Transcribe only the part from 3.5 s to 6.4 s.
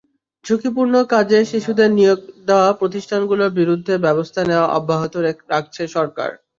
বিরুদ্ধে ব্যবস্থা নেওয়া অব্যাহত রাখছে সরকার।